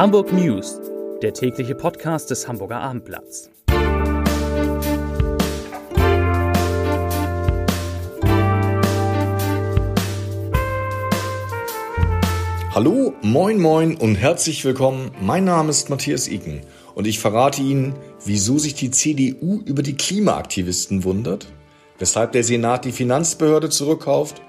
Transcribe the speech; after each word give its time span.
Hamburg 0.00 0.32
News, 0.32 0.80
der 1.20 1.34
tägliche 1.34 1.74
Podcast 1.74 2.30
des 2.30 2.48
Hamburger 2.48 2.80
Abendblatts. 2.80 3.50
Hallo, 12.74 13.12
moin 13.20 13.60
moin 13.60 13.94
und 13.98 14.14
herzlich 14.14 14.64
willkommen. 14.64 15.10
Mein 15.20 15.44
Name 15.44 15.68
ist 15.68 15.90
Matthias 15.90 16.28
Iken 16.28 16.62
und 16.94 17.06
ich 17.06 17.18
verrate 17.18 17.60
Ihnen, 17.60 17.94
wieso 18.24 18.56
sich 18.56 18.72
die 18.74 18.90
CDU 18.90 19.60
über 19.66 19.82
die 19.82 19.98
Klimaaktivisten 19.98 21.04
wundert, 21.04 21.46
weshalb 21.98 22.32
der 22.32 22.44
Senat 22.44 22.86
die 22.86 22.92
Finanzbehörde 22.92 23.68
zurückkauft 23.68 24.40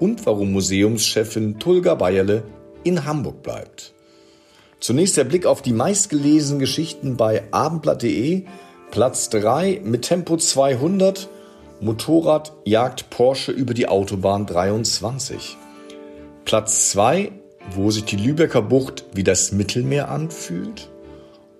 und 0.00 0.24
warum 0.24 0.52
Museumschefin 0.52 1.58
Tulga 1.58 1.94
Bayerle 1.94 2.44
in 2.84 3.04
Hamburg 3.04 3.42
bleibt. 3.42 3.94
Zunächst 4.84 5.16
der 5.16 5.24
Blick 5.24 5.46
auf 5.46 5.62
die 5.62 5.72
meistgelesenen 5.72 6.58
Geschichten 6.58 7.16
bei 7.16 7.44
abendblatt.de. 7.52 8.42
Platz 8.90 9.30
3 9.30 9.80
mit 9.82 10.02
Tempo 10.02 10.36
200. 10.36 11.30
Motorrad 11.80 12.52
jagt 12.66 13.08
Porsche 13.08 13.50
über 13.50 13.72
die 13.72 13.88
Autobahn 13.88 14.44
23. 14.44 15.56
Platz 16.44 16.90
2, 16.90 17.32
wo 17.70 17.90
sich 17.90 18.04
die 18.04 18.16
Lübecker 18.16 18.60
Bucht 18.60 19.06
wie 19.14 19.24
das 19.24 19.52
Mittelmeer 19.52 20.10
anfühlt. 20.10 20.90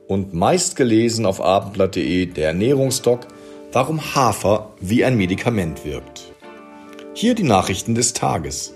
Und 0.06 0.34
meistgelesen 0.34 1.24
auf 1.24 1.40
abendblatt.de 1.40 2.26
der 2.26 2.48
Ernährungsdoc, 2.48 3.26
warum 3.72 4.14
Hafer 4.14 4.74
wie 4.80 5.02
ein 5.02 5.16
Medikament 5.16 5.86
wirkt. 5.86 6.24
Hier 7.14 7.34
die 7.34 7.44
Nachrichten 7.44 7.94
des 7.94 8.12
Tages. 8.12 8.74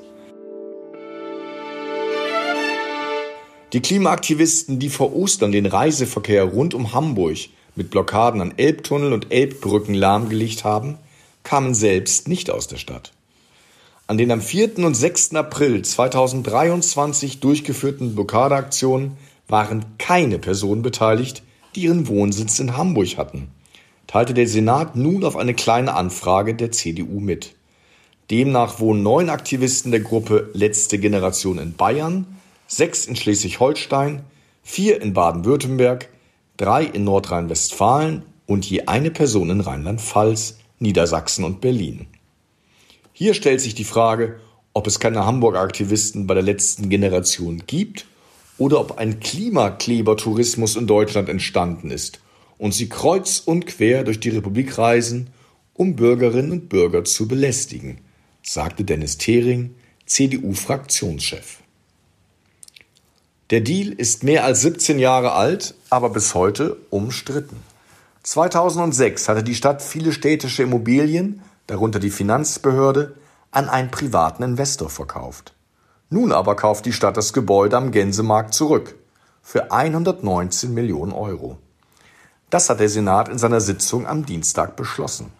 Die 3.75 3.81
Klimaaktivisten, 3.81 4.79
die 4.79 4.89
vor 4.89 5.15
Ostern 5.15 5.53
den 5.53 5.67
Reiseverkehr 5.67 6.45
rund 6.45 6.73
um 6.73 6.95
Hamburg 6.95 7.37
mit 7.77 7.91
Blockaden 7.91 8.41
an 8.41 8.55
Elbtunnel 8.57 9.13
und 9.13 9.31
Elbbrücken 9.31 9.95
lahmgelegt 9.95 10.65
haben, 10.65 10.97
kamen 11.43 11.75
selbst 11.75 12.29
nicht 12.29 12.51
aus 12.51 12.67
der 12.67 12.79
Stadt. 12.79 13.13
An 14.07 14.17
den 14.17 14.31
am 14.33 14.41
4. 14.41 14.79
und 14.79 14.95
6. 14.95 15.35
April 15.35 15.83
2023 15.83 17.41
durchgeführten 17.41 18.15
Blockadeaktionen 18.15 19.19
waren 19.49 19.85
keine 19.99 20.39
Personen 20.39 20.81
beteiligt, 20.81 21.43
die 21.75 21.83
ihren 21.83 22.09
Wohnsitz 22.09 22.59
in 22.61 22.75
Hamburg 22.75 23.19
hatten, 23.19 23.49
teilte 24.07 24.33
der 24.33 24.49
Senat 24.49 24.97
nun 24.97 25.25
auf 25.25 25.37
eine 25.37 25.53
kleine 25.53 25.93
Anfrage 25.93 26.55
der 26.55 26.73
CDU 26.73 27.21
mit. 27.21 27.55
Demnach 28.31 28.81
wohnen 28.81 29.03
neun 29.03 29.29
Aktivisten 29.29 29.91
der 29.91 30.01
Gruppe 30.01 30.49
Letzte 30.55 30.99
Generation 30.99 31.59
in 31.59 31.75
Bayern, 31.75 32.38
sechs 32.69 33.07
in 33.07 33.17
Schleswig-Holstein, 33.17 34.23
vier 34.63 35.03
in 35.03 35.15
Baden-Württemberg, 35.15 36.09
drei 36.57 36.85
in 36.85 37.05
Nordrhein-Westfalen 37.05 38.23
und 38.47 38.65
je 38.65 38.83
eine 38.83 39.11
Person 39.11 39.51
in 39.51 39.61
Rheinland-Pfalz, 39.61 40.59
Niedersachsen 40.79 41.45
und 41.45 41.61
Berlin. 41.61 42.07
Hier 43.13 43.35
stellt 43.35 43.61
sich 43.61 43.75
die 43.75 43.85
Frage, 43.85 44.39
ob 44.75 44.87
es 44.87 45.01
keine 45.01 45.27
Hamburger 45.27 45.61
Aktivisten 45.61 46.29
bei 46.29 46.35
der 46.35 46.43
letzten 46.45 46.89
Generation 46.89 47.65
gibt 47.67 48.07
oder 48.59 48.79
ob 48.79 48.99
ein 48.99 49.19
Klimaklebertourismus 49.19 50.77
in 50.77 50.87
Deutschland 50.87 51.29
entstanden 51.29 51.91
ist 51.91 52.21
und 52.59 52.75
sie 52.75 52.89
kreuz 52.89 53.41
und 53.45 53.67
quer 53.67 54.05
durch 54.05 54.21
die 54.21 54.29
Republik 54.29 54.79
reisen, 54.79 55.31
um 55.75 55.97
Bürgerinnen 55.97 56.53
und 56.53 56.69
Bürger 56.69 57.05
zu 57.05 57.27
belästigen, 57.27 57.99
sagte 58.43 58.85
Dennis 58.85 59.17
Thering, 59.17 59.75
CDU-Fraktionschef. 60.07 61.59
Der 63.51 63.63
Deal 63.63 63.93
ist 63.93 64.25
mehr 64.25 64.45
als 64.45 64.61
17 64.61 64.99
Jahre 64.99 65.33
alt, 65.33 65.75
aber 65.89 66.11
bis 66.11 66.35
heute 66.35 66.77
umstritten. 66.91 67.57
2006 68.23 69.27
hatte 69.27 69.43
die 69.43 69.55
Stadt 69.55 69.81
viele 69.81 70.13
städtische 70.13 70.65
Immobilien, 70.65 71.41
darunter 71.67 71.99
die 71.99 72.11
Finanzbehörde, 72.11 73.15
an 73.51 73.71
einen 73.71 73.91
privaten 73.91 74.43
Investor 74.43 74.91
verkauft. 74.91 75.55
Nun 76.11 76.31
aber 76.31 76.57
kauft 76.57 76.85
die 76.85 76.93
Stadt 76.93 77.17
das 77.17 77.33
Gebäude 77.33 77.79
am 77.79 77.91
Gänsemarkt 77.91 78.53
zurück 78.53 78.97
für 79.41 79.73
119 79.73 80.75
Millionen 80.75 81.13
Euro. 81.13 81.57
Das 82.51 82.69
hat 82.69 82.81
der 82.81 82.91
Senat 82.91 83.31
in 83.31 83.39
seiner 83.39 83.63
Sitzung 83.63 84.07
am 84.07 84.27
Dienstag 84.27 84.77
beschlossen. 84.77 85.33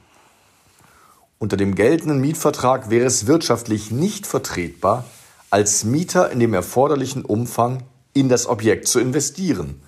Unter 1.39 1.59
dem 1.59 1.75
geltenden 1.75 2.23
Mietvertrag 2.23 2.89
wäre 2.89 3.05
es 3.05 3.27
wirtschaftlich 3.27 3.91
nicht 3.91 4.27
vertretbar, 4.27 5.05
als 5.51 5.85
Mieter 5.85 6.31
in 6.31 6.41
dem 6.41 6.55
erforderlichen 6.55 7.25
Umfang 7.25 7.83
in 8.19 8.29
das 8.29 8.47
Objekt 8.47 8.89
zu 8.89 8.99
investieren, 9.01 9.81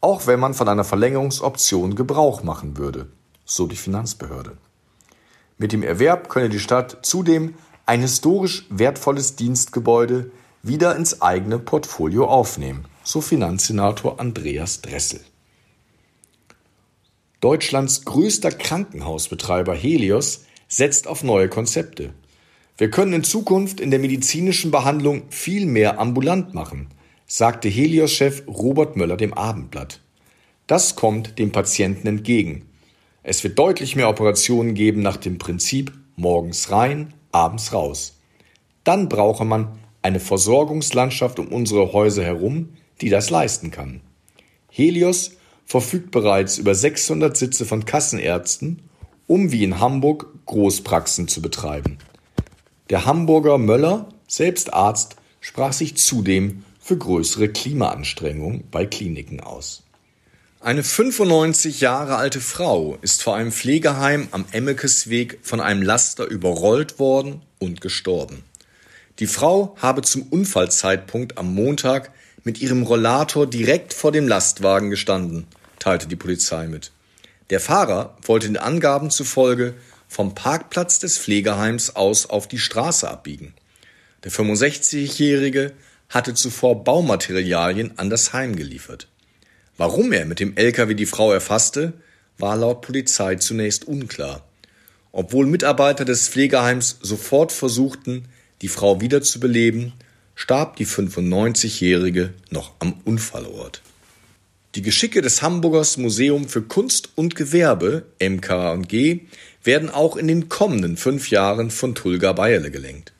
auch 0.00 0.26
wenn 0.26 0.40
man 0.40 0.54
von 0.54 0.68
einer 0.68 0.84
Verlängerungsoption 0.84 1.94
Gebrauch 1.94 2.42
machen 2.42 2.76
würde, 2.76 3.08
so 3.44 3.66
die 3.66 3.76
Finanzbehörde. 3.76 4.56
Mit 5.58 5.72
dem 5.72 5.82
Erwerb 5.82 6.28
könne 6.28 6.48
die 6.48 6.60
Stadt 6.60 6.98
zudem 7.02 7.54
ein 7.86 8.00
historisch 8.00 8.66
wertvolles 8.68 9.36
Dienstgebäude 9.36 10.30
wieder 10.62 10.96
ins 10.96 11.22
eigene 11.22 11.58
Portfolio 11.58 12.26
aufnehmen, 12.26 12.86
so 13.04 13.20
Finanzsenator 13.20 14.18
Andreas 14.18 14.82
Dressel. 14.82 15.20
Deutschlands 17.40 18.04
größter 18.04 18.50
Krankenhausbetreiber 18.50 19.74
Helios 19.74 20.44
setzt 20.66 21.06
auf 21.06 21.22
neue 21.22 21.48
Konzepte. 21.48 22.12
Wir 22.76 22.90
können 22.90 23.12
in 23.12 23.24
Zukunft 23.24 23.78
in 23.78 23.90
der 23.90 24.00
medizinischen 24.00 24.70
Behandlung 24.70 25.22
viel 25.30 25.66
mehr 25.66 26.00
ambulant 26.00 26.52
machen, 26.52 26.88
sagte 27.26 27.68
Helios-Chef 27.68 28.44
Robert 28.46 28.96
Möller 28.96 29.16
dem 29.16 29.34
Abendblatt. 29.34 30.00
Das 30.66 30.96
kommt 30.96 31.38
dem 31.38 31.52
Patienten 31.52 32.06
entgegen. 32.06 32.68
Es 33.22 33.42
wird 33.42 33.58
deutlich 33.58 33.96
mehr 33.96 34.08
Operationen 34.08 34.74
geben 34.74 35.02
nach 35.02 35.16
dem 35.16 35.38
Prinzip 35.38 35.92
morgens 36.14 36.70
rein, 36.70 37.12
abends 37.32 37.72
raus. 37.72 38.20
Dann 38.84 39.08
brauche 39.08 39.44
man 39.44 39.78
eine 40.02 40.20
Versorgungslandschaft 40.20 41.40
um 41.40 41.48
unsere 41.48 41.92
Häuser 41.92 42.22
herum, 42.22 42.70
die 43.00 43.08
das 43.08 43.30
leisten 43.30 43.72
kann. 43.72 44.00
Helios 44.70 45.32
verfügt 45.64 46.12
bereits 46.12 46.58
über 46.58 46.74
600 46.74 47.36
Sitze 47.36 47.64
von 47.64 47.84
Kassenärzten, 47.84 48.82
um 49.26 49.50
wie 49.50 49.64
in 49.64 49.80
Hamburg 49.80 50.28
Großpraxen 50.46 51.26
zu 51.26 51.42
betreiben. 51.42 51.98
Der 52.88 53.04
Hamburger 53.04 53.58
Möller, 53.58 54.08
selbst 54.28 54.72
Arzt, 54.72 55.16
sprach 55.40 55.72
sich 55.72 55.96
zudem 55.96 56.64
für 56.86 56.96
größere 56.96 57.48
Klimaanstrengungen 57.48 58.62
bei 58.70 58.86
Kliniken 58.86 59.40
aus. 59.40 59.82
Eine 60.60 60.84
95 60.84 61.80
Jahre 61.80 62.14
alte 62.14 62.40
Frau 62.40 62.96
ist 63.02 63.24
vor 63.24 63.34
einem 63.34 63.50
Pflegeheim 63.50 64.28
am 64.30 64.44
Emmekesweg 64.52 65.40
von 65.42 65.60
einem 65.60 65.82
Laster 65.82 66.26
überrollt 66.26 67.00
worden 67.00 67.42
und 67.58 67.80
gestorben. 67.80 68.44
Die 69.18 69.26
Frau 69.26 69.76
habe 69.82 70.02
zum 70.02 70.22
Unfallzeitpunkt 70.30 71.38
am 71.38 71.52
Montag 71.52 72.12
mit 72.44 72.60
ihrem 72.60 72.84
Rollator 72.84 73.48
direkt 73.48 73.92
vor 73.92 74.12
dem 74.12 74.28
Lastwagen 74.28 74.88
gestanden, 74.88 75.48
teilte 75.80 76.06
die 76.06 76.14
Polizei 76.14 76.68
mit. 76.68 76.92
Der 77.50 77.58
Fahrer 77.58 78.16
wollte 78.22 78.46
den 78.46 78.58
Angaben 78.58 79.10
zufolge 79.10 79.74
vom 80.06 80.36
Parkplatz 80.36 81.00
des 81.00 81.18
Pflegeheims 81.18 81.96
aus 81.96 82.30
auf 82.30 82.46
die 82.46 82.60
Straße 82.60 83.10
abbiegen. 83.10 83.54
Der 84.22 84.30
65-Jährige 84.30 85.72
hatte 86.08 86.34
zuvor 86.34 86.84
Baumaterialien 86.84 87.98
an 87.98 88.10
das 88.10 88.32
Heim 88.32 88.56
geliefert. 88.56 89.08
Warum 89.76 90.12
er 90.12 90.24
mit 90.24 90.40
dem 90.40 90.56
LKW 90.56 90.94
die 90.94 91.06
Frau 91.06 91.32
erfasste, 91.32 91.92
war 92.38 92.56
laut 92.56 92.82
Polizei 92.82 93.36
zunächst 93.36 93.86
unklar. 93.86 94.46
Obwohl 95.12 95.46
Mitarbeiter 95.46 96.04
des 96.04 96.28
Pflegeheims 96.28 96.98
sofort 97.00 97.52
versuchten, 97.52 98.26
die 98.62 98.68
Frau 98.68 99.00
wiederzubeleben, 99.00 99.92
starb 100.34 100.76
die 100.76 100.86
95-Jährige 100.86 102.34
noch 102.50 102.72
am 102.78 103.00
Unfallort. 103.04 103.82
Die 104.74 104.82
Geschicke 104.82 105.22
des 105.22 105.40
Hamburgers 105.40 105.96
Museum 105.96 106.48
für 106.48 106.60
Kunst 106.60 107.08
und 107.14 107.34
Gewerbe, 107.34 108.04
MKG, 108.20 109.20
werden 109.64 109.88
auch 109.88 110.16
in 110.16 110.28
den 110.28 110.50
kommenden 110.50 110.98
fünf 110.98 111.30
Jahren 111.30 111.70
von 111.70 111.94
Tulga 111.94 112.32
Bayerle 112.34 112.70
gelenkt. 112.70 113.14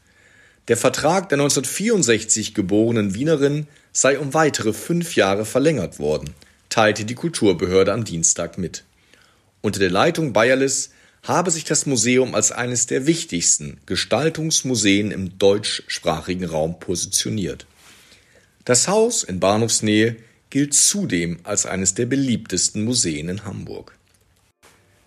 Der 0.68 0.76
Vertrag 0.76 1.28
der 1.28 1.36
1964 1.36 2.52
geborenen 2.52 3.14
Wienerin 3.14 3.68
sei 3.92 4.18
um 4.18 4.34
weitere 4.34 4.72
fünf 4.72 5.14
Jahre 5.14 5.44
verlängert 5.44 6.00
worden, 6.00 6.34
teilte 6.68 7.04
die 7.04 7.14
Kulturbehörde 7.14 7.92
am 7.92 8.04
Dienstag 8.04 8.58
mit. 8.58 8.82
Unter 9.60 9.78
der 9.78 9.90
Leitung 9.90 10.32
Bayerles 10.32 10.90
habe 11.22 11.52
sich 11.52 11.64
das 11.64 11.86
Museum 11.86 12.34
als 12.34 12.50
eines 12.50 12.86
der 12.86 13.06
wichtigsten 13.06 13.78
Gestaltungsmuseen 13.86 15.12
im 15.12 15.38
deutschsprachigen 15.38 16.44
Raum 16.44 16.80
positioniert. 16.80 17.66
Das 18.64 18.88
Haus 18.88 19.22
in 19.22 19.38
Bahnhofsnähe 19.38 20.16
gilt 20.50 20.74
zudem 20.74 21.38
als 21.44 21.66
eines 21.66 21.94
der 21.94 22.06
beliebtesten 22.06 22.84
Museen 22.84 23.28
in 23.28 23.44
Hamburg. 23.44 23.96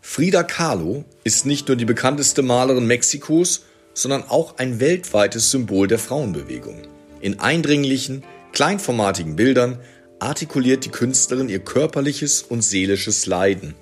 Frida 0.01 0.43
Kahlo 0.43 1.03
ist 1.23 1.45
nicht 1.45 1.67
nur 1.67 1.77
die 1.77 1.85
bekannteste 1.85 2.41
Malerin 2.41 2.87
Mexikos, 2.87 3.65
sondern 4.01 4.23
auch 4.29 4.57
ein 4.57 4.79
weltweites 4.79 5.51
Symbol 5.51 5.87
der 5.87 5.99
Frauenbewegung. 5.99 6.83
In 7.19 7.39
eindringlichen, 7.39 8.23
kleinformatigen 8.53 9.35
Bildern 9.35 9.79
artikuliert 10.19 10.85
die 10.85 10.89
Künstlerin 10.89 11.49
ihr 11.49 11.59
körperliches 11.59 12.41
und 12.41 12.61
seelisches 12.61 13.25
Leiden 13.25 13.75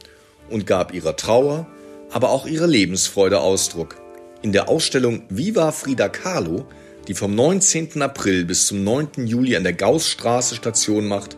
und 0.50 0.66
gab 0.66 0.92
ihrer 0.94 1.16
Trauer, 1.16 1.68
aber 2.10 2.32
auch 2.32 2.48
ihrer 2.48 2.66
Lebensfreude 2.66 3.40
Ausdruck. 3.40 3.98
In 4.42 4.54
der 4.54 4.70
Ausstellung 4.70 5.24
Viva 5.30 5.72
Frida 5.72 6.10
Kahlo, 6.10 6.66
die 7.08 7.14
vom 7.14 7.36
19. 7.36 8.02
April 8.02 8.46
bis 8.46 8.66
zum 8.66 8.84
9. 8.84 9.28
Juli 9.28 9.56
an 9.56 9.64
der 9.64 9.74
Gaussstraße 9.74 10.56
Station 10.56 11.08
macht, 11.08 11.38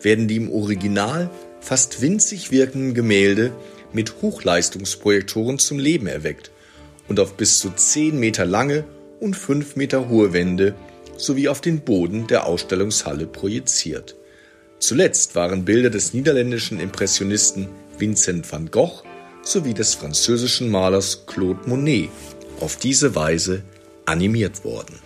werden 0.00 0.28
die 0.28 0.36
im 0.36 0.50
Original 0.50 1.30
fast 1.60 2.00
winzig 2.00 2.50
wirkenden 2.50 2.94
Gemälde 2.94 3.52
mit 3.92 4.22
Hochleistungsprojektoren 4.22 5.58
zum 5.58 5.78
Leben 5.78 6.06
erweckt 6.06 6.53
und 7.08 7.20
auf 7.20 7.34
bis 7.34 7.58
zu 7.58 7.70
10 7.70 8.18
Meter 8.18 8.44
lange 8.44 8.84
und 9.20 9.34
5 9.36 9.76
Meter 9.76 10.08
hohe 10.08 10.32
Wände 10.32 10.74
sowie 11.16 11.48
auf 11.48 11.60
den 11.60 11.80
Boden 11.80 12.26
der 12.26 12.46
Ausstellungshalle 12.46 13.26
projiziert. 13.26 14.16
Zuletzt 14.78 15.34
waren 15.34 15.64
Bilder 15.64 15.90
des 15.90 16.12
niederländischen 16.12 16.80
Impressionisten 16.80 17.68
Vincent 17.98 18.50
van 18.50 18.70
Gogh 18.70 19.02
sowie 19.42 19.74
des 19.74 19.94
französischen 19.94 20.70
Malers 20.70 21.26
Claude 21.26 21.60
Monet 21.66 22.10
auf 22.60 22.76
diese 22.76 23.14
Weise 23.14 23.62
animiert 24.06 24.64
worden. 24.64 24.98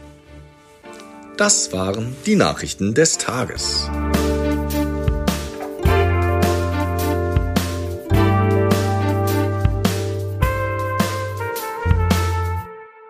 Das 1.37 1.73
waren 1.73 2.17
die 2.27 2.37
Nachrichten 2.37 2.95
des 2.95 3.19
Tages. 3.19 3.89